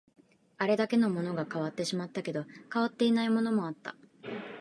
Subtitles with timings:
[0.57, 3.95] あれだけのものが変わってしまったけど、変わっていないものもあった